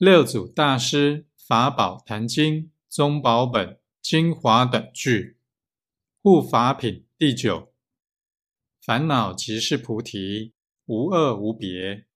[0.00, 5.36] 六祖大师法宝坛经宗宝本精华等句
[6.22, 7.74] 护法品第九。
[8.80, 10.54] 烦恼即是菩提，
[10.86, 12.06] 无二无别。